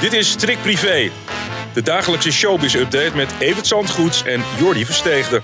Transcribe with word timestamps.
Dit 0.00 0.12
is 0.12 0.34
Trick 0.34 0.58
Privé, 0.62 1.10
de 1.74 1.82
dagelijkse 1.82 2.32
showbiz-update 2.32 3.16
met 3.16 3.34
Evert 3.38 3.66
Zandgoeds 3.66 4.22
en 4.24 4.42
Jordi 4.58 4.84
Versteegde. 4.84 5.42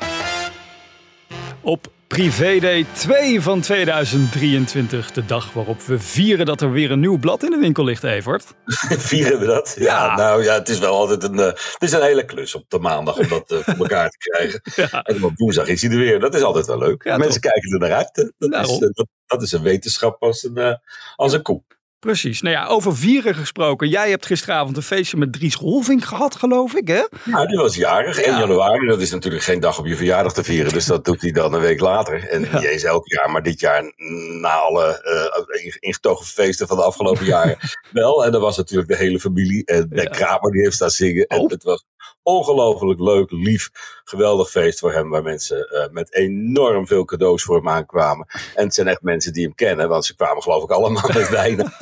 Op 1.60 1.86
Privé-day 2.06 2.86
2 2.92 3.40
van 3.40 3.60
2023, 3.60 5.12
de 5.12 5.24
dag 5.26 5.52
waarop 5.52 5.80
we 5.80 5.98
vieren 5.98 6.46
dat 6.46 6.60
er 6.60 6.70
weer 6.70 6.90
een 6.90 7.00
nieuw 7.00 7.18
blad 7.18 7.42
in 7.42 7.50
de 7.50 7.56
winkel 7.58 7.84
ligt, 7.84 8.02
Evert. 8.04 8.44
Vieren 9.10 9.38
we 9.40 9.46
dat? 9.46 9.74
Ja, 9.78 10.04
Ja. 10.04 10.16
nou 10.16 10.42
ja, 10.42 10.54
het 10.54 10.68
is 10.68 10.78
wel 10.78 10.94
altijd 10.96 11.22
een, 11.22 11.38
eh, 11.38 11.46
het 11.46 11.76
is 11.78 11.92
een 11.92 12.02
hele 12.02 12.24
klus 12.24 12.54
op 12.54 12.64
de 12.68 12.78
maandag 12.78 13.16
om 13.18 13.28
dat 13.28 13.50
eh, 13.50 13.58
voor 13.58 13.74
elkaar 13.76 14.10
te 14.10 14.18
krijgen. 14.18 14.60
Ja. 14.90 15.02
En 15.02 15.24
op 15.24 15.32
woensdag 15.36 15.66
is 15.66 15.82
hij 15.82 15.90
er 15.90 15.98
weer. 15.98 16.20
Dat 16.20 16.34
is 16.34 16.42
altijd 16.42 16.66
wel 16.66 16.78
leuk. 16.78 17.04
Ja, 17.04 17.16
Mensen 17.16 17.40
kijken 17.40 17.72
er 17.72 17.78
naar 17.78 17.92
uit. 17.92 18.32
Dat, 18.38 18.64
is, 18.64 18.70
eh, 18.72 18.78
dat, 18.78 19.06
dat 19.26 19.42
is 19.42 19.52
een 19.52 19.62
wetenschap 19.62 20.22
als 20.22 20.42
een, 20.44 20.56
eh, 20.56 20.74
als 21.16 21.32
een 21.32 21.42
koe. 21.42 21.62
Precies. 22.04 22.40
Nou 22.42 22.54
ja, 22.54 22.66
over 22.66 22.96
vieren 22.96 23.34
gesproken. 23.34 23.88
Jij 23.88 24.10
hebt 24.10 24.26
gisteravond 24.26 24.76
een 24.76 24.82
feestje 24.82 25.16
met 25.16 25.32
Dries 25.32 25.54
Rolvink 25.54 26.04
gehad, 26.04 26.36
geloof 26.36 26.74
ik, 26.74 26.88
hè? 26.88 27.02
Nou, 27.24 27.46
die 27.46 27.56
was 27.58 27.74
jarig. 27.76 28.18
1 28.18 28.32
Ja. 28.32 28.38
januari, 28.38 28.86
dat 28.86 29.00
is 29.00 29.10
natuurlijk 29.10 29.42
geen 29.44 29.60
dag 29.60 29.78
op 29.78 29.86
je 29.86 29.96
verjaardag 29.96 30.32
te 30.32 30.44
vieren. 30.44 30.72
Dus 30.72 30.86
dat 30.86 31.04
doet 31.04 31.20
hij 31.22 31.30
dan 31.30 31.54
een 31.54 31.60
week 31.60 31.80
later. 31.80 32.28
En 32.28 32.40
niet 32.40 32.64
eens 32.64 32.82
elk 32.82 33.08
jaar, 33.08 33.30
maar 33.30 33.42
dit 33.42 33.60
jaar 33.60 33.92
na 34.40 34.48
alle 34.52 35.02
eh, 35.02 35.74
ingetogen 35.80 36.26
feesten 36.26 36.66
van 36.66 36.76
de 36.76 36.82
afgelopen 36.82 37.24
jaren 37.26 37.56
wel. 37.92 38.24
En 38.24 38.34
er 38.34 38.40
was 38.40 38.56
natuurlijk 38.56 38.88
de 38.88 38.96
hele 38.96 39.20
familie. 39.20 39.64
En 39.64 39.88
Ben 39.88 40.02
Ja. 40.04 40.10
Kramer 40.10 40.52
die 40.52 40.62
heeft 40.62 40.74
staan 40.74 40.90
zingen. 40.90 41.26
En 41.26 41.38
Oh. 41.38 41.50
het 41.50 41.62
was 41.62 41.84
ongelooflijk 42.24 43.00
leuk, 43.00 43.30
lief, 43.30 43.70
geweldig 44.04 44.50
feest 44.50 44.78
voor 44.78 44.92
hem. 44.92 45.10
Waar 45.10 45.22
mensen 45.22 45.68
eh, 45.68 45.90
met 45.90 46.14
enorm 46.14 46.86
veel 46.86 47.04
cadeaus 47.04 47.42
voor 47.42 47.56
hem 47.56 47.68
aankwamen. 47.68 48.26
En 48.54 48.64
het 48.64 48.74
zijn 48.74 48.88
echt 48.88 49.02
mensen 49.02 49.32
die 49.32 49.44
hem 49.44 49.54
kennen. 49.54 49.88
Want 49.88 50.04
ze 50.04 50.16
kwamen 50.16 50.42
geloof 50.42 50.62
ik 50.62 50.70
allemaal 50.70 51.10
met 51.12 51.28
wijnen. 51.40 51.72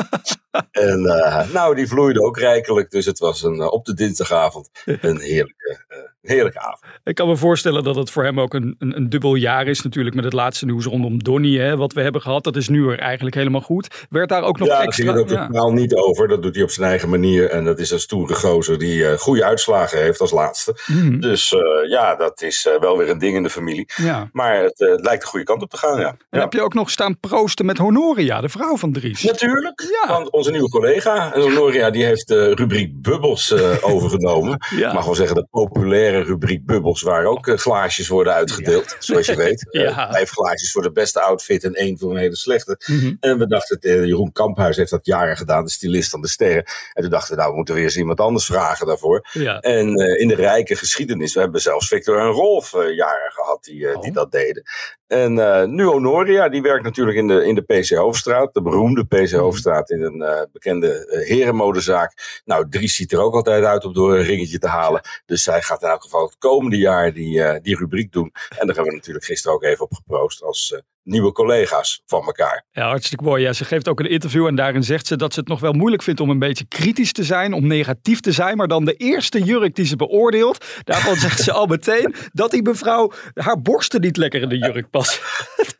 En 0.70 1.06
eh, 1.06 1.52
nou, 1.52 1.74
die 1.74 1.88
vloeide 1.88 2.22
ook 2.22 2.38
rijkelijk. 2.38 2.90
Dus 2.90 3.06
het 3.06 3.18
was 3.18 3.42
een, 3.42 3.60
eh, 3.60 3.72
op 3.72 3.84
de 3.84 3.94
dinsdagavond 3.94 4.70
een 4.84 5.20
heerlijke, 5.20 5.84
heerlijke 6.22 6.58
avond. 6.58 6.80
Ik 7.04 7.14
kan 7.14 7.28
me 7.28 7.36
voorstellen 7.36 7.84
dat 7.84 7.96
het 7.96 8.10
voor 8.10 8.24
hem 8.24 8.40
ook 8.40 8.54
een, 8.54 8.74
een, 8.78 8.96
een 8.96 9.08
dubbel 9.08 9.34
jaar 9.34 9.66
is 9.66 9.82
natuurlijk 9.82 10.14
met 10.14 10.24
het 10.24 10.32
laatste 10.32 10.64
nieuws 10.64 10.84
rondom 10.84 11.22
Donny, 11.22 11.58
hè, 11.58 11.76
wat 11.76 11.92
we 11.92 12.02
hebben 12.02 12.20
gehad. 12.20 12.44
Dat 12.44 12.56
is 12.56 12.68
nu 12.68 12.82
weer 12.82 12.98
eigenlijk 12.98 13.36
helemaal 13.36 13.60
goed. 13.60 14.06
Werd 14.10 14.28
daar 14.28 14.42
ook 14.42 14.58
nog 14.58 14.68
ja, 14.68 14.74
daar 14.74 14.82
extra... 14.82 15.04
ging 15.04 15.16
het 15.16 15.24
ook 15.24 15.38
ja. 15.38 15.46
totaal 15.46 15.72
niet 15.72 15.94
over. 15.94 16.28
Dat 16.28 16.42
doet 16.42 16.54
hij 16.54 16.64
op 16.64 16.70
zijn 16.70 16.88
eigen 16.88 17.08
manier. 17.08 17.50
En 17.50 17.64
dat 17.64 17.78
is 17.78 17.90
een 17.90 18.00
stoere 18.00 18.34
gozer 18.34 18.78
die 18.78 19.06
eh, 19.06 19.18
goede 19.18 19.44
uitslagen 19.44 19.98
heeft 19.98 20.20
als 20.20 20.30
laatste. 20.30 20.76
Mhm. 20.86 21.20
Dus 21.20 21.52
eh, 21.52 21.90
ja, 21.90 22.16
dat 22.16 22.42
is 22.42 22.66
eh, 22.66 22.80
wel 22.80 22.98
weer 22.98 23.08
een 23.10 23.18
ding 23.18 23.36
in 23.36 23.42
de 23.42 23.50
familie. 23.50 23.90
ja. 23.96 24.28
Maar 24.32 24.62
het 24.62 24.78
lijkt 24.78 25.22
de 25.22 25.28
goede 25.28 25.44
kant 25.44 25.62
op 25.62 25.70
te 25.70 25.76
gaan, 25.76 26.00
ja. 26.00 26.08
En 26.08 26.16
ja. 26.30 26.40
heb 26.40 26.52
je 26.52 26.62
ook 26.62 26.74
nog 26.74 26.90
staan 26.90 27.18
proosten 27.20 27.66
met 27.66 27.78
Honoria, 27.78 28.40
de 28.40 28.48
vrouw 28.48 28.76
van 28.76 28.92
Dries. 28.92 29.22
Natuurlijk, 29.22 29.84
Ja. 30.06 30.26
onze 30.30 30.50
nieuwe 30.50 30.68
collega, 30.68 31.34
en 31.34 31.40
Honoria, 31.40 31.90
die 31.90 32.04
heeft 32.04 32.28
de 32.28 32.54
rubriek 32.54 33.02
Bubbels 33.02 33.54
overgenomen. 33.92 34.58
Ja. 34.70 34.88
Ik 34.88 34.94
mag 34.94 35.04
wel 35.04 35.14
zeggen, 35.14 35.36
de 35.36 35.46
populaire 35.50 36.11
rubriek 36.20 36.66
Bubbels, 36.66 37.02
waar 37.02 37.24
ook 37.24 37.46
eh, 37.48 37.56
glaasjes 37.56 38.08
worden 38.08 38.32
uitgedeeld, 38.32 38.96
zoals 38.98 39.26
je 39.26 39.36
weet. 39.36 39.60
Eh, 39.72 39.82
Ja. 39.82 40.12
vijf 40.12 40.30
glaasjes 40.30 40.72
voor 40.72 40.82
de 40.82 40.92
beste 40.92 41.20
outfit 41.20 41.64
en 41.64 41.72
één 41.74 41.98
voor 41.98 42.10
een 42.10 42.16
hele 42.16 42.36
slechte. 42.36 42.80
Mhm. 42.86 43.14
En 43.20 43.38
we 43.38 43.46
dachten, 43.46 43.78
eh, 43.80 44.04
Jeroen 44.04 44.32
Kamphuis 44.32 44.76
heeft 44.76 44.90
dat 44.90 45.06
jaren 45.06 45.36
gedaan, 45.36 45.64
de 45.64 45.70
stylist 45.70 46.10
van 46.10 46.20
de 46.20 46.28
sterren. 46.28 46.64
En 46.92 47.02
toen 47.02 47.10
dachten 47.10 47.30
we, 47.34 47.36
nou, 47.36 47.50
we 47.50 47.56
moeten 47.56 47.74
weer 47.74 47.84
eens 47.84 47.96
iemand 47.96 48.20
anders 48.20 48.44
vragen 48.46 48.86
daarvoor. 48.86 49.28
Ja. 49.32 49.60
En 49.60 49.94
in 50.18 50.28
de 50.28 50.34
rijke 50.34 50.76
geschiedenis, 50.76 51.34
we 51.34 51.40
hebben 51.40 51.60
zelfs 51.60 51.88
Victor 51.88 52.18
en 52.18 52.26
Rolf 52.26 52.72
jaren 52.72 53.32
gehad 53.32 53.64
die, 53.64 53.78
die 53.78 53.96
Oh. 54.10 54.14
dat 54.14 54.32
deden. 54.32 54.62
En 55.06 55.34
nu 55.74 55.84
Honoria, 55.84 56.48
die 56.48 56.62
werkt 56.62 56.84
natuurlijk 56.84 57.16
in 57.16 57.26
de, 57.28 57.44
in 57.46 57.54
de 57.54 57.62
PC 57.62 57.88
Hoofdstraat, 57.88 58.54
de 58.54 58.62
beroemde 58.62 59.04
PC 59.04 59.20
Mhm. 59.30 59.36
Hoofdstraat, 59.36 59.90
in 59.90 60.02
een 60.02 60.48
bekende 60.52 61.22
herenmodezaak. 61.28 62.40
Nou, 62.44 62.68
Dries 62.68 62.96
ziet 62.96 63.12
er 63.12 63.20
ook 63.20 63.34
altijd 63.34 63.64
uit 63.64 63.84
om 63.84 63.92
door 63.92 64.16
een 64.16 64.24
ringetje 64.24 64.58
te 64.58 64.66
halen. 64.68 65.00
Dus 65.26 65.42
zij 65.42 65.62
gaat 65.62 65.82
in 65.82 65.88
geval 66.02 66.24
het 66.24 66.38
komende 66.38 66.78
jaar 66.78 67.12
die, 67.12 67.42
eh, 67.42 67.62
die 67.62 67.76
rubriek 67.76 68.12
doen. 68.12 68.32
En 68.32 68.66
daar 68.66 68.74
hebben 68.74 68.84
we 68.84 68.98
natuurlijk 68.98 69.24
gisteren 69.24 69.56
ook 69.56 69.62
even 69.62 69.84
op 69.84 69.94
geproost 69.94 70.42
als 70.42 70.72
eh, 70.72 70.80
nieuwe 71.02 71.32
collega's 71.32 72.02
van 72.06 72.22
elkaar. 72.26 72.64
Ja, 72.70 72.86
hartstikke 72.88 73.24
mooi. 73.24 73.42
Ja, 73.42 73.52
ze 73.52 73.64
geeft 73.64 73.88
ook 73.88 74.00
een 74.00 74.10
interview 74.10 74.46
en 74.46 74.54
daarin 74.54 74.82
zegt 74.82 75.06
ze 75.06 75.16
dat 75.16 75.32
ze 75.34 75.40
het 75.40 75.48
nog 75.48 75.60
wel 75.60 75.72
moeilijk 75.72 76.02
vindt 76.02 76.20
om 76.20 76.30
een 76.30 76.38
beetje 76.38 76.64
kritisch 76.68 77.12
te 77.12 77.24
zijn, 77.24 77.52
om 77.52 77.66
negatief 77.66 78.20
te 78.20 78.32
zijn. 78.32 78.56
Maar 78.56 78.68
dan 78.68 78.84
de 78.84 78.94
eerste 78.94 79.42
jurk 79.42 79.74
die 79.74 79.84
ze 79.86 79.96
beoordeelt, 79.96 80.64
daarvan 80.84 81.16
zegt 81.16 81.40
ze 81.40 81.52
al 81.52 81.66
meteen 81.66 82.14
dat 82.32 82.50
die 82.50 82.62
mevrouw 82.62 83.12
haar 83.34 83.60
borsten 83.62 84.00
niet 84.00 84.16
lekker 84.16 84.42
in 84.42 84.48
de 84.48 84.58
jurk 84.58 84.90
passen. 84.90 85.22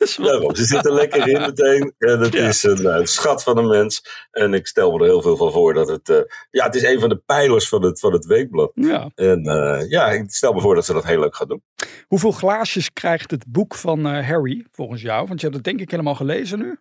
Ze 0.03 0.65
zit 0.65 0.85
er 0.85 0.93
lekker 0.93 1.27
in 1.27 1.39
meteen. 1.41 1.93
En 1.97 2.19
het 2.19 2.33
Ja. 2.33 2.47
is 2.47 2.63
een 2.63 2.85
eh, 2.85 2.99
schat 3.03 3.43
van 3.43 3.57
een 3.57 3.67
mens. 3.67 4.05
En 4.31 4.53
ik 4.53 4.67
stel 4.67 4.91
me 4.91 4.97
er 4.99 5.03
heel 5.05 5.21
veel 5.21 5.37
van 5.37 5.51
voor 5.51 5.73
dat 5.73 5.87
het... 5.87 6.09
eh, 6.09 6.17
ja, 6.51 6.65
het 6.65 6.75
is 6.75 6.83
een 6.83 6.99
van 6.99 7.09
de 7.09 7.21
pijlers 7.25 7.67
van 7.69 7.83
het, 7.83 7.99
van 7.99 8.13
het 8.13 8.25
weekblad. 8.25 8.71
ja. 8.75 9.11
En 9.15 9.43
eh, 9.43 9.89
ja, 9.89 10.11
ik 10.11 10.23
stel 10.31 10.53
me 10.53 10.61
voor 10.61 10.75
dat 10.75 10.85
ze 10.85 10.93
dat 10.93 11.05
heel 11.05 11.19
leuk 11.19 11.35
gaat 11.35 11.47
doen. 11.47 11.63
Hoeveel 12.07 12.31
glaasjes 12.31 12.93
krijgt 12.93 13.31
het 13.31 13.45
boek 13.47 13.75
van 13.75 14.05
Harry 14.05 14.65
volgens 14.71 15.01
jou? 15.01 15.12
Want 15.17 15.39
je 15.39 15.45
hebt 15.45 15.55
het 15.55 15.63
denk 15.63 15.79
ik 15.79 15.91
helemaal 15.91 16.15
gelezen 16.15 16.59
nu. 16.59 16.77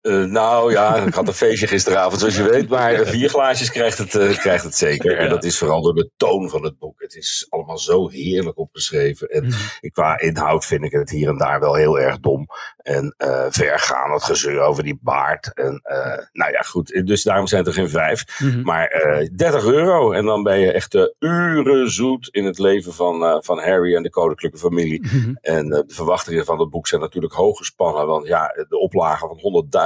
Eh, 0.00 0.24
nou 0.24 0.72
ja, 0.72 0.96
ik 0.96 1.14
had 1.14 1.28
een 1.28 1.34
feestje 1.34 1.66
gisteravond, 1.66 2.20
zoals 2.20 2.36
je 2.36 2.42
weet. 2.50 2.68
Maar 2.68 3.06
vier 3.06 3.28
glaasjes 3.28 3.70
krijgt 3.70 3.98
het, 3.98 4.14
eh, 4.14 4.38
krijgt 4.38 4.64
het 4.64 4.74
zeker. 4.74 5.16
En 5.18 5.28
dat 5.28 5.44
is 5.44 5.58
vooral 5.58 5.82
door 5.82 5.94
de 5.94 6.10
toon 6.16 6.48
van 6.48 6.64
het 6.64 6.78
boek. 6.78 7.00
Het 7.00 7.14
is 7.14 7.46
allemaal 7.48 7.78
zo 7.78 8.08
heerlijk 8.08 8.58
opgeschreven. 8.58 9.28
En 9.28 9.44
Mhm. 9.44 9.54
qua 9.92 10.18
inhoud 10.20 10.64
vind 10.64 10.84
ik 10.84 10.92
het 10.92 11.10
hier 11.10 11.28
en 11.28 11.38
daar 11.38 11.60
wel 11.60 11.74
heel 11.74 11.98
erg 11.98 12.20
dom. 12.20 12.46
En 12.76 13.14
eh 13.16 13.46
vergaan, 13.48 14.12
het 14.12 14.22
gezeur 14.22 14.60
over 14.60 14.82
die 14.82 14.98
baard. 15.02 15.50
En 15.54 15.80
nou 16.32 16.52
ja, 16.52 16.60
goed. 16.60 17.02
Dus 17.06 17.22
daarom 17.22 17.46
zijn 17.46 17.60
het 17.64 17.68
er 17.70 17.80
geen 17.80 17.90
vijf. 17.90 18.24
Mhm. 18.40 18.62
Maar 18.62 18.86
eh 18.86 19.28
30 19.36 19.64
euro. 19.64 20.12
En 20.12 20.24
dan 20.24 20.42
ben 20.42 20.58
je 20.58 20.72
echt 20.72 21.14
uren 21.18 21.90
zoet 21.90 22.28
in 22.28 22.44
het 22.44 22.58
leven 22.58 22.92
van, 22.94 23.42
van 23.44 23.58
Harry 23.58 23.94
en 23.94 24.02
de 24.02 24.10
koninklijke 24.10 24.58
familie. 24.58 25.00
Mhm. 25.06 25.34
En 25.40 25.68
de 25.68 25.84
verwachtingen 25.86 26.44
van 26.44 26.60
het 26.60 26.70
boek 26.70 26.86
zijn 26.86 27.00
natuurlijk 27.00 27.34
hoog 27.34 27.56
gespannen. 27.58 28.06
Want 28.06 28.26
ja, 28.26 28.46
de 28.68 28.78
oplage 28.78 29.26
van 29.26 29.38
100.000, 29.40 29.85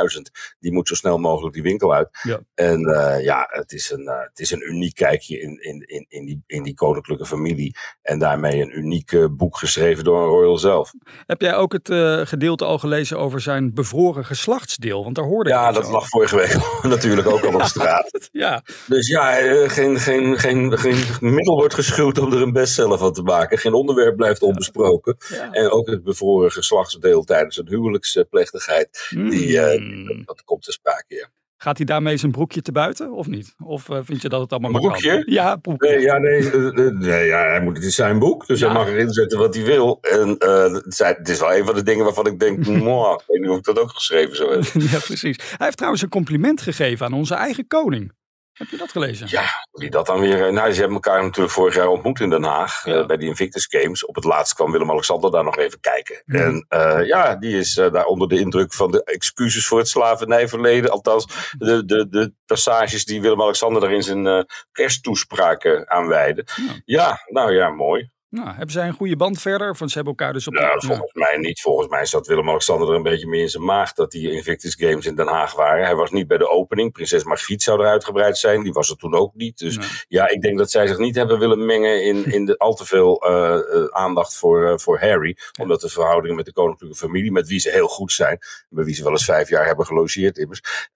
die 0.59 0.73
moet 0.73 0.89
zo 0.89 0.95
snel 0.95 1.19
mogelijk 1.19 1.55
die 1.55 1.63
winkel 1.63 1.95
uit. 1.95 2.09
Ja. 2.23 2.41
En 2.55 2.85
eh, 2.85 3.25
ja, 3.25 3.47
het 3.51 3.73
is, 3.73 3.91
een, 3.91 4.07
eh, 4.07 4.21
het 4.21 4.39
is 4.39 4.51
een 4.51 4.73
uniek 4.73 4.95
kijkje 4.95 5.41
in, 5.41 5.63
in, 5.63 5.85
in, 5.87 6.07
in, 6.09 6.25
die, 6.27 6.43
in 6.47 6.63
die 6.63 6.75
koninklijke 6.75 7.27
familie. 7.27 7.77
En 8.03 8.19
daarmee 8.19 8.61
een 8.61 8.79
uniek 8.79 9.13
eh, 9.13 9.25
boek 9.31 9.57
geschreven 9.57 10.05
door 10.05 10.23
een 10.23 10.29
royal 10.29 10.59
zelf. 10.59 10.93
Heb 11.27 11.41
jij 11.41 11.55
ook 11.55 11.73
het 11.73 11.89
gedeelte 12.29 12.65
al 12.65 12.79
gelezen 12.79 13.19
over 13.19 13.41
zijn 13.41 13.75
bevroren 13.75 14.25
geslachtsdeel? 14.25 15.03
Want 15.03 15.15
daar 15.15 15.25
hoorde 15.25 15.51
ik 15.51 15.57
Ja, 15.57 15.73
dat 15.73 15.91
lag 15.91 16.09
vorige 16.09 16.37
week 16.37 16.57
natuurlijk 16.97 17.29
ook 17.29 17.45
al 17.45 17.55
op 17.55 17.63
straat. 17.63 18.11
Ja, 18.33 18.63
Dus 18.87 19.09
ja, 19.09 19.33
geen, 19.69 19.99
geen, 19.99 20.39
geen, 20.39 20.79
geen 20.79 21.05
middel 21.21 21.57
wordt 21.57 21.75
geschuwd 21.75 22.19
om 22.19 22.33
er 22.33 22.43
een 22.43 22.53
bestseller 22.53 22.99
van 22.99 23.13
te 23.13 23.23
maken. 23.23 23.59
Geen 23.59 23.73
onderwerp 23.75 24.17
blijft 24.17 24.43
onbesproken. 24.43 25.17
ja. 25.29 25.53
En 25.53 25.71
ook 25.71 25.87
het 25.87 26.03
bevroren 26.03 26.53
geslachtsdeel 26.53 27.25
tijdens 27.25 27.57
een 27.57 27.69
huwelijksplechtigheid. 27.69 29.07
Die, 29.11 29.61
eh, 29.93 30.17
Mm. 30.17 30.23
dat 30.25 30.43
komt 30.45 30.63
te 30.63 30.73
sprake, 30.73 31.15
ja. 31.15 31.29
Gaat 31.63 31.77
hij 31.77 31.87
daarmee 31.87 32.17
zijn 32.17 32.33
broekje 32.33 32.63
te 32.63 32.73
buiten 32.73 33.13
of 33.13 33.27
niet? 33.27 33.55
Of 33.65 33.89
eh, 33.89 33.99
vind 34.03 34.23
je 34.23 34.29
dat 34.29 34.41
het 34.41 34.51
allemaal 34.53 34.71
Een 34.75 34.81
maar 34.87 34.91
kan? 35.01 35.01
broekje? 35.01 35.33
Ja, 35.33 35.57
broekje. 35.57 35.89
Nee, 35.91 36.01
ja, 36.01 36.19
nee, 36.19 36.51
eh, 36.51 36.67
eh, 36.87 36.95
nee 36.95 37.27
ja, 37.27 37.39
hij 37.49 37.61
moet, 37.63 37.77
het 37.77 37.85
is 37.87 37.95
zijn 37.95 38.19
boek, 38.19 38.47
dus 38.47 38.61
Ja. 38.61 38.67
hij 38.67 38.75
mag 38.75 38.89
erin 38.89 39.11
zetten 39.13 39.39
wat 39.39 39.55
hij 39.55 39.65
wil. 39.65 39.99
En 40.01 40.29
het 40.39 41.29
is 41.29 41.41
wel 41.41 41.55
een 41.55 41.65
van 41.65 41.75
de 41.75 41.83
dingen 41.83 42.05
waarvan 42.05 42.27
ik 42.27 42.39
denk, 42.39 42.67
mwah, 42.67 43.13
ik 43.21 43.25
weet 43.27 43.41
niet 43.41 43.51
of 43.51 43.57
ik 43.59 43.65
dat 43.65 43.79
ook 43.79 43.91
geschreven 43.91 44.37
zou 44.37 44.51
hebben. 44.51 44.83
ja, 44.93 44.99
precies. 44.99 45.37
Hij 45.37 45.57
heeft 45.67 45.77
trouwens 45.77 46.03
een 46.03 46.09
compliment 46.09 46.61
gegeven 46.61 47.07
aan 47.07 47.13
onze 47.13 47.35
eigen 47.35 47.67
koning. 47.67 48.13
Heb 48.53 48.69
je 48.69 48.77
dat 48.77 48.91
gelezen? 48.91 49.27
Ja, 49.31 49.45
die 49.73 49.91
dat 49.91 50.07
dan 50.07 50.21
weer. 50.21 50.47
eh, 50.47 50.53
Nou, 50.53 50.73
ze 50.73 50.79
hebben 50.79 50.95
elkaar 51.03 51.23
natuurlijk 51.23 51.53
vorig 51.55 51.75
jaar 51.75 51.87
ontmoet 51.89 52.21
in 52.21 52.31
Den 52.31 52.45
Haag. 52.45 52.85
Ja. 52.85 52.95
eh, 52.95 53.07
bij 53.07 53.17
die 53.17 53.29
Invictus 53.29 53.67
Games. 53.71 54.05
Op 54.07 54.15
het 54.15 54.25
laatst 54.25 54.55
kwam 54.55 54.73
Willem-Alexander 54.73 55.31
daar 55.31 55.45
nog 55.45 55.57
even 55.59 55.81
kijken. 55.81 56.23
En 56.27 56.65
eh, 56.69 57.07
ja, 57.07 57.37
die 57.37 57.59
is 57.59 57.75
daar 57.75 58.05
onder 58.05 58.29
de 58.29 58.39
indruk 58.39 58.73
van 58.75 58.91
de 58.91 59.05
excuses 59.05 59.67
voor 59.67 59.79
het 59.79 59.89
slavernijverleden. 59.89 60.91
Althans, 60.91 61.53
de, 61.59 61.85
de, 61.85 62.09
de 62.09 62.33
passages 62.47 63.05
die 63.05 63.21
Willem-Alexander 63.21 63.81
daar 63.81 63.93
in 63.93 64.03
zijn 64.03 64.27
eh 64.27 64.43
kersttoespraak 64.73 65.65
eh, 65.65 65.81
aan 65.83 66.07
wijde. 66.07 66.47
Ja. 66.57 66.73
Ja. 66.85 67.21
nou 67.27 67.53
ja, 67.55 67.69
mooi. 67.71 68.11
Nou, 68.31 68.49
hebben 68.49 68.71
zij 68.71 68.87
een 68.87 68.95
goede 68.95 69.17
band 69.17 69.41
verder? 69.41 69.77
Van 69.77 69.89
ze 69.89 69.95
hebben 69.95 70.15
elkaar 70.17 70.33
dus 70.33 70.47
op... 70.47 70.53
Nou, 70.53 70.87
volgens 70.87 71.13
mij 71.13 71.37
niet. 71.37 71.61
Volgens 71.61 71.89
mij 71.89 72.07
zat 72.07 72.27
Willem-Alexander 72.27 72.89
er 72.89 72.95
een 72.95 73.03
beetje 73.03 73.27
meer 73.27 73.41
in 73.41 73.49
zijn 73.49 73.65
maag 73.65 73.93
dat 73.93 74.11
die 74.11 74.33
Invictus 74.33 74.75
Games 74.75 75.07
in 75.07 75.15
Den 75.15 75.27
Haag 75.27 75.55
waren. 75.55 75.85
Hij 75.85 75.95
was 75.95 76.11
niet 76.11 76.27
bij 76.27 76.39
de 76.39 76.49
opening. 76.49 76.93
Prinses 76.93 77.25
Margriet 77.25 77.63
zou 77.63 77.81
er 77.81 77.87
uitgebreid 77.87 78.39
zijn. 78.39 78.63
Die 78.63 78.73
was 78.73 78.91
er 78.91 78.97
toen 78.97 79.15
ook 79.15 79.35
niet. 79.35 79.59
Dus 79.59 80.05
ja, 80.09 80.29
ik 80.29 80.41
denk 80.41 80.59
dat 80.59 80.71
zij 80.71 80.87
zich 80.87 80.99
niet 80.99 81.15
hebben 81.15 81.39
willen 81.39 81.67
mengen 81.67 82.05
in, 82.05 82.25
in 82.37 82.45
de, 82.45 82.59
al 82.59 82.75
te 82.75 82.87
veel 82.87 83.31
uh, 83.31 83.59
uh, 83.75 83.85
aandacht 83.85 84.37
voor, 84.37 84.63
uh, 84.63 84.77
voor 84.77 85.01
Harry. 85.01 85.37
Omdat 85.61 85.81
de 85.81 85.89
verhoudingen 85.89 86.37
met 86.37 86.47
de 86.47 86.53
koninklijke 86.53 86.97
familie, 86.97 87.33
met 87.33 87.49
wie 87.49 87.61
ze 87.61 87.71
heel 87.71 87.89
goed 87.89 88.13
zijn, 88.13 88.39
bij 88.69 88.85
wie 88.85 88.95
ze 88.95 89.03
wel 89.03 89.13
eens 89.13 89.25
vijf 89.25 89.49
jaar 89.49 89.67
hebben 89.67 89.87
gelogeerd 89.87 90.39
immers, 90.39 90.89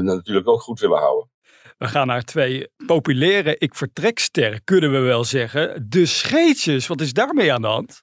natuurlijk 0.00 0.48
ook 0.48 0.60
goed 0.60 0.80
willen 0.80 0.98
houden. 0.98 1.32
We 1.78 1.88
gaan 1.88 2.06
naar 2.06 2.22
twee 2.22 2.68
populaire 2.86 3.56
ik 3.58 3.74
vertreksterren, 3.74 4.64
kunnen 4.64 4.92
we 4.92 4.98
wel 4.98 5.24
zeggen. 5.24 5.86
De 5.88 6.06
scheetjes, 6.06 6.86
wat 6.86 7.00
is 7.00 7.12
daarmee 7.12 7.52
aan 7.52 7.62
de 7.62 7.68
hand? 7.68 8.02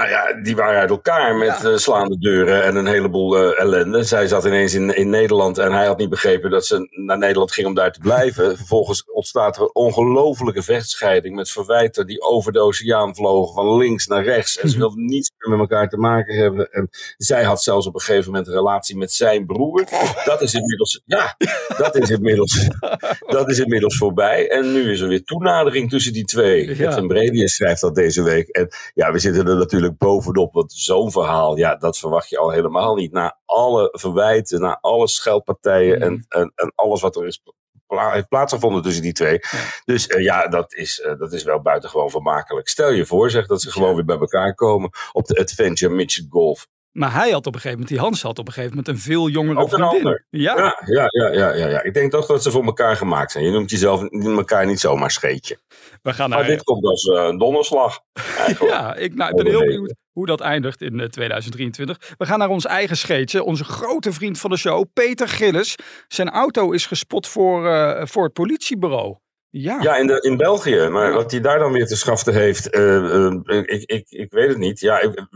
Nou 0.00 0.12
ja, 0.12 0.42
die 0.42 0.56
waren 0.56 0.80
uit 0.80 0.90
elkaar 0.90 1.36
met 1.36 1.60
ja. 1.62 1.70
uh, 1.70 1.76
slaande 1.76 2.18
deuren 2.18 2.64
en 2.64 2.76
een 2.76 2.86
heleboel 2.86 3.44
uh, 3.44 3.60
ellende. 3.60 4.02
Zij 4.02 4.26
zat 4.26 4.44
ineens 4.44 4.74
in, 4.74 4.96
in 4.96 5.10
Nederland 5.10 5.58
en 5.58 5.72
hij 5.72 5.86
had 5.86 5.98
niet 5.98 6.08
begrepen 6.08 6.50
dat 6.50 6.66
ze 6.66 6.88
naar 6.90 7.18
Nederland 7.18 7.52
ging 7.52 7.66
om 7.66 7.74
daar 7.74 7.92
te 7.92 8.00
blijven. 8.00 8.56
Vervolgens 8.56 9.04
ontstaat 9.12 9.56
er 9.56 9.62
een 9.62 9.74
ongelofelijke 9.74 10.62
vechtscheiding 10.62 11.34
met 11.34 11.50
verwijten 11.50 12.06
die 12.06 12.20
over 12.20 12.52
de 12.52 12.60
oceaan 12.60 13.14
vlogen 13.14 13.54
van 13.54 13.76
links 13.76 14.06
naar 14.06 14.24
rechts. 14.24 14.58
En 14.58 14.68
ze 14.68 14.78
wilden 14.78 15.04
niets 15.04 15.30
meer 15.38 15.50
met 15.50 15.70
elkaar 15.70 15.88
te 15.88 15.96
maken 15.96 16.34
hebben. 16.36 16.70
En 16.70 16.88
zij 17.16 17.44
had 17.44 17.62
zelfs 17.62 17.86
op 17.86 17.94
een 17.94 18.00
gegeven 18.00 18.30
moment 18.30 18.48
een 18.48 18.54
relatie 18.54 18.96
met 18.96 19.12
zijn 19.12 19.46
broer. 19.46 19.84
Dat 20.24 20.42
is 20.42 20.54
inmiddels, 20.54 21.02
ja, 21.04 21.36
dat 21.76 21.96
is 21.96 22.10
inmiddels, 22.10 22.68
dat 23.36 23.48
is 23.48 23.58
inmiddels 23.58 23.96
voorbij. 23.96 24.50
En 24.50 24.72
nu 24.72 24.92
is 24.92 25.00
er 25.00 25.08
weer 25.08 25.24
toenadering 25.24 25.90
tussen 25.90 26.12
die 26.12 26.24
twee. 26.24 26.76
Ja. 26.76 26.92
Van 26.92 27.08
Bredius 27.08 27.54
schrijft 27.54 27.80
dat 27.80 27.94
deze 27.94 28.22
week. 28.22 28.48
En 28.48 28.68
ja, 28.94 29.12
we 29.12 29.18
zitten 29.18 29.46
er 29.46 29.56
natuurlijk 29.56 29.88
bovenop. 29.96 30.52
Want 30.54 30.72
zo'n 30.72 31.10
verhaal, 31.12 31.56
ja, 31.56 31.76
dat 31.76 31.98
verwacht 31.98 32.28
je 32.28 32.38
al 32.38 32.50
helemaal 32.50 32.94
niet. 32.94 33.12
Na 33.12 33.38
alle 33.44 33.88
verwijten, 33.92 34.60
na 34.60 34.78
alle 34.80 35.08
scheldpartijen 35.08 35.96
mm. 35.96 36.02
en, 36.02 36.24
en, 36.28 36.52
en, 36.54 36.72
alles 36.74 37.00
wat 37.00 37.16
er 37.16 37.26
is 37.26 37.42
heeft 37.90 38.28
plaatsgevonden 38.28 38.82
tussen 38.82 39.02
die 39.02 39.12
twee. 39.12 39.38
Ja. 39.40 39.58
Dus 39.84 40.08
uh, 40.08 40.22
ja, 40.22 40.48
dat 40.48 40.74
is, 40.74 40.98
uh, 40.98 41.18
dat 41.18 41.32
is 41.32 41.42
wel 41.42 41.60
buitengewoon 41.60 42.10
vermakelijk. 42.10 42.68
Stel 42.68 42.90
je 42.90 43.06
voor, 43.06 43.30
zeg, 43.30 43.46
dat 43.46 43.62
ze 43.62 43.70
gewoon 43.70 43.94
weer 43.94 44.04
bij 44.04 44.18
elkaar 44.18 44.54
komen 44.54 44.90
op 45.12 45.26
de 45.26 45.40
Adventure 45.40 45.94
Midget 45.94 46.26
Golf. 46.28 46.66
Maar 46.92 47.12
hij 47.14 47.30
had 47.30 47.46
op 47.46 47.54
een 47.54 47.60
gegeven 47.60 47.70
moment, 47.70 47.88
die 47.88 47.98
Hans 47.98 48.22
had 48.22 48.38
op 48.38 48.46
een 48.46 48.52
gegeven 48.52 48.76
moment 48.76 48.94
een 48.94 49.02
veel 49.02 49.28
jongere 49.28 49.68
vriendin. 49.68 50.22
Ja. 50.30 50.56
Ja, 50.56 50.82
ja, 50.86 51.08
ja, 51.10 51.32
ja, 51.32 51.54
ja, 51.54 51.68
ja. 51.68 51.82
Ik 51.82 51.94
denk 51.94 52.10
toch 52.10 52.26
dat 52.26 52.42
ze 52.42 52.50
voor 52.50 52.64
elkaar 52.64 52.96
gemaakt 52.96 53.32
zijn. 53.32 53.44
Je 53.44 53.50
noemt 53.50 53.70
jezelf 53.70 54.02
elkaar 54.10 54.66
niet 54.66 54.80
zomaar 54.80 55.10
scheetje. 55.10 55.58
We 56.02 56.12
gaan 56.12 56.30
naar... 56.30 56.38
Maar 56.38 56.48
dit 56.48 56.62
komt 56.62 56.84
als 56.84 57.04
uh, 57.04 57.24
een 57.24 57.38
donderslag. 57.38 58.00
ja, 58.60 58.94
ik, 58.94 59.14
nou, 59.14 59.34
ben 59.34 59.46
heel 59.46 59.60
benieuwd 59.60 59.94
hoe 60.12 60.26
dat 60.26 60.40
eindigt 60.40 60.82
in 60.82 60.98
uh, 60.98 61.06
2023. 61.06 62.14
We 62.18 62.26
gaan 62.26 62.38
naar 62.38 62.48
ons 62.48 62.66
eigen 62.66 62.96
scheetje. 62.96 63.44
Onze 63.44 63.64
grote 63.64 64.12
vriend 64.12 64.38
van 64.38 64.50
de 64.50 64.56
show, 64.56 64.84
Peter 64.92 65.28
Gillis. 65.28 65.76
Zijn 66.08 66.30
auto 66.30 66.70
is 66.70 66.86
gespot 66.86 67.26
voor, 67.26 67.66
uh, 67.66 68.00
voor 68.04 68.24
het 68.24 68.32
politiebureau. 68.32 69.16
Ja, 69.52 69.80
ja 69.82 69.96
in, 69.96 70.06
de, 70.06 70.20
in 70.20 70.36
België. 70.36 70.88
Maar 70.88 71.12
wat 71.12 71.30
hij 71.30 71.40
daar 71.40 71.58
dan 71.58 71.72
weer 71.72 71.86
te 71.86 71.96
schaften 71.96 72.34
heeft, 72.34 72.74
uh, 72.74 72.82
uh, 72.82 73.62
ik, 73.66 73.82
ik, 73.84 74.06
ik 74.10 74.32
weet 74.32 74.48
het 74.48 74.58
niet. 74.58 74.80
Ja, 74.80 75.00
ik, 75.00 75.26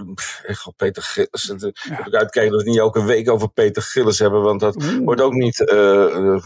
ik 0.46 0.72
Peter 0.76 1.02
Gillis. 1.02 1.54
Ja. 1.88 2.06
Ik 2.06 2.14
uitkijken 2.14 2.52
dat 2.52 2.62
we 2.62 2.70
niet 2.70 2.78
elke 2.78 3.04
week 3.04 3.30
over 3.30 3.50
Peter 3.50 3.82
Gillis 3.82 4.18
hebben, 4.18 4.42
want 4.42 4.60
dat 4.60 4.76
Oeh. 4.76 4.98
wordt 5.04 5.20
ook 5.20 5.32
niet 5.32 5.60
uh, 5.60 6.38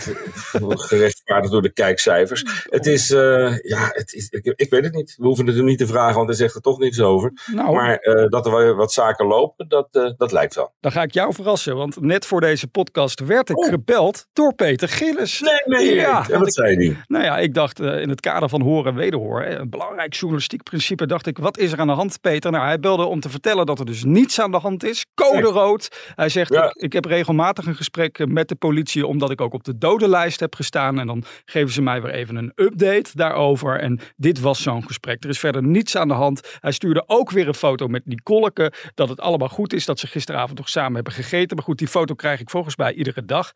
gerechtvaardigd 0.88 1.52
door 1.52 1.62
de 1.62 1.72
kijkcijfers. 1.72 2.44
Het 2.70 2.86
is, 2.86 3.08
ja, 3.08 3.90
het 3.92 4.12
is, 4.12 4.28
ik, 4.28 4.52
ik, 4.56 4.70
weet 4.70 4.84
het 4.84 4.94
niet. 4.94 5.14
We 5.16 5.26
hoeven 5.26 5.46
het 5.46 5.56
hem 5.56 5.64
niet 5.64 5.78
te 5.78 5.86
vragen, 5.86 6.14
want 6.14 6.28
hij 6.28 6.36
zegt 6.36 6.54
er 6.54 6.60
toch 6.60 6.78
niks 6.78 7.00
over. 7.00 7.32
Nou. 7.52 7.74
Maar 7.74 7.98
dat 8.28 8.46
er 8.46 8.76
wat 8.76 8.92
zaken 8.92 9.26
lopen, 9.26 9.68
dat, 9.68 10.14
dat 10.16 10.32
lijkt 10.32 10.54
wel. 10.54 10.72
Dan 10.80 10.92
ga 10.92 11.02
ik 11.02 11.12
jou 11.12 11.34
verrassen, 11.34 11.76
want 11.76 12.00
net 12.00 12.26
voor 12.26 12.40
deze 12.40 12.68
podcast 12.68 13.20
werd 13.20 13.50
ik 13.50 13.58
oh. 13.58 13.68
gebeld 13.68 14.26
door 14.32 14.54
Peter 14.54 14.88
Gillis. 14.88 15.40
Nee, 15.40 15.62
nee, 15.64 15.94
ja, 15.94 16.28
en 16.28 16.38
wat 16.38 16.54
zei 16.54 16.76
die? 16.76 16.98
Nou 17.06 17.24
ja, 17.24 17.38
ik 17.38 17.54
dacht 17.54 17.80
in 17.80 18.08
het 18.08 18.20
kader 18.20 18.48
van 18.48 18.62
horen 18.62 18.92
en 18.92 18.98
wederhoor, 18.98 19.42
een 19.42 19.70
belangrijk 19.70 20.14
journalistiek 20.14 20.62
principe, 20.62 21.06
dacht 21.06 21.26
ik, 21.26 21.38
wat 21.38 21.58
is 21.58 21.72
er 21.72 21.80
aan 21.80 21.86
de 21.86 21.92
hand, 21.92 22.20
Peter? 22.20 22.50
Nou, 22.50 22.64
hij 22.64 22.80
belde 22.80 23.04
om 23.04 23.20
te 23.20 23.28
vertellen 23.28 23.66
dat 23.66 23.78
er 23.78 23.86
dus 23.86 24.04
niets 24.04 24.40
aan 24.40 24.50
de 24.50 24.58
hand 24.58 24.84
is. 24.84 25.06
Code 25.14 25.46
rood. 25.46 26.12
Hij 26.14 26.28
zegt, 26.28 26.52
ja. 26.52 26.64
ik, 26.64 26.74
ik, 26.74 26.92
heb 26.92 27.04
regelmatig 27.04 27.66
een 27.66 27.74
gesprek 27.74 28.26
met 28.26 28.48
de 28.48 28.54
politie, 28.54 29.06
omdat 29.06 29.30
ik 29.30 29.40
ook 29.40 29.52
op 29.52 29.64
de 29.64 29.78
dodenlijst 29.88 30.40
heb 30.40 30.54
gestaan. 30.54 30.98
En 30.98 31.06
dan 31.06 31.24
geven 31.44 31.72
ze 31.72 31.82
mij 31.82 32.02
weer 32.02 32.12
even 32.12 32.36
een 32.36 32.52
update 32.54 33.10
daarover. 33.14 33.80
En 33.80 34.00
dit 34.16 34.40
was 34.40 34.62
zo'n 34.62 34.86
gesprek. 34.86 35.24
Er 35.24 35.30
is 35.30 35.38
verder 35.38 35.62
niets 35.62 35.96
aan 35.96 36.08
de 36.08 36.14
hand. 36.14 36.58
Hij 36.60 36.72
stuurde 36.72 37.04
ook 37.06 37.30
weer 37.30 37.48
een 37.48 37.54
foto 37.54 37.86
met 37.86 38.06
Nicoleke, 38.06 38.72
dat 38.94 39.08
het 39.08 39.20
allemaal 39.20 39.48
goed 39.48 39.72
is, 39.72 39.84
dat 39.84 39.98
ze 39.98 40.06
gisteravond 40.06 40.58
nog 40.58 40.68
samen 40.68 40.94
hebben 40.94 41.12
gegeten. 41.12 41.56
Maar 41.56 41.64
goed, 41.64 41.78
die 41.78 41.88
foto 41.88 42.14
krijg 42.14 42.40
ik 42.40 42.50
volgens 42.50 42.76
mij 42.76 42.92
iedere 42.92 43.24
dag. 43.24 43.52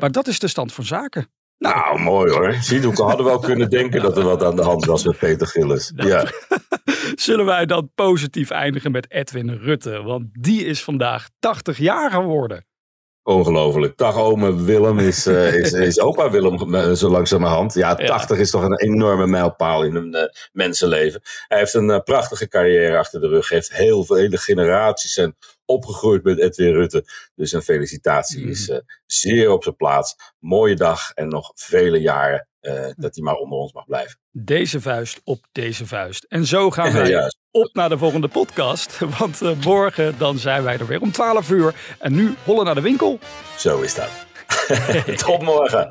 Maar 0.00 0.10
dat 0.10 0.26
is 0.26 0.38
de 0.38 0.48
stand 0.48 0.72
van 0.72 0.84
zaken. 0.84 1.28
Nou, 1.58 1.76
nou, 1.76 2.00
mooi 2.00 2.32
hoor. 2.32 2.52
Zie 2.52 2.80
we 2.80 3.02
hadden 3.02 3.26
wel 3.26 3.38
kunnen 3.38 3.70
denken 3.70 4.02
dat 4.02 4.16
er 4.16 4.24
wat 4.24 4.42
aan 4.42 4.56
de 4.56 4.62
hand 4.62 4.84
was 4.84 5.04
met 5.04 5.18
Peter 5.18 5.46
Gillis. 5.46 5.92
Ja. 5.96 6.24
Zullen 7.14 7.44
wij 7.44 7.66
dan 7.66 7.90
positief 7.94 8.50
eindigen 8.50 8.90
met 8.90 9.10
Edwin 9.10 9.50
Rutte? 9.50 10.02
Want 10.02 10.26
die 10.32 10.64
is 10.64 10.84
vandaag 10.84 11.28
80 11.38 11.78
jaar 11.78 12.10
geworden. 12.10 12.67
Ongelooflijk. 13.28 13.96
Dag 13.96 14.16
ome 14.16 14.64
Willem 14.64 14.98
is, 14.98 15.26
uh, 15.26 15.54
is, 15.62 15.72
is 15.72 16.00
opa 16.00 16.30
Willem 16.30 16.96
zo 16.96 17.08
langzamerhand. 17.08 17.74
Ja, 17.74 17.94
80 17.94 18.36
ja. 18.36 18.42
is 18.42 18.50
toch 18.50 18.62
een 18.62 18.78
enorme 18.78 19.26
mijlpaal 19.26 19.84
in 19.84 19.94
een 19.94 20.14
uh, 20.16 20.22
mensenleven. 20.52 21.20
Hij 21.48 21.58
heeft 21.58 21.74
een 21.74 21.88
uh, 21.88 21.98
prachtige 21.98 22.48
carrière 22.48 22.98
achter 22.98 23.20
de 23.20 23.28
rug. 23.28 23.48
heeft 23.48 23.72
heel 23.72 24.04
veel 24.04 24.16
hele 24.16 24.36
generaties 24.36 25.12
zijn 25.12 25.36
opgegroeid 25.64 26.22
met 26.22 26.38
Edwin 26.38 26.72
Rutte. 26.72 27.04
Dus 27.34 27.52
een 27.52 27.62
felicitatie 27.62 28.44
mm. 28.44 28.50
is 28.50 28.80
zeer 29.06 29.50
op 29.50 29.62
zijn 29.62 29.76
plaats. 29.76 30.16
Mooie 30.38 30.76
dag 30.76 31.12
en 31.14 31.28
nog 31.28 31.52
vele 31.54 32.00
jaren 32.00 32.48
dat 32.96 33.14
hij 33.14 33.24
maar 33.24 33.34
onder 33.34 33.58
ons 33.58 33.72
mag 33.72 33.84
blijven. 33.84 34.18
Deze 34.30 34.80
vuist 34.80 35.20
op 35.24 35.46
deze 35.52 35.86
vuist. 35.86 36.24
En 36.28 36.46
zo 36.46 36.70
gaan 36.70 36.92
wij 37.02 37.08
ja, 37.08 37.30
op 37.50 37.70
naar 37.72 37.88
de 37.88 37.98
volgende 37.98 38.28
podcast. 38.28 38.98
Want 39.18 39.42
uh, 39.42 39.50
morgen 39.64 40.18
dan 40.18 40.38
zijn 40.38 40.62
wij 40.62 40.78
er 40.78 40.86
weer 40.86 41.00
om 41.00 41.12
12 41.12 41.50
uur. 41.50 41.74
En 41.98 42.14
nu 42.14 42.34
hollen 42.44 42.64
naar 42.64 42.74
de 42.74 42.80
winkel. 42.80 43.18
Zo 43.56 43.80
is 43.80 43.94
dat. 43.94 44.10
Tot 45.26 45.42
morgen. 45.42 45.90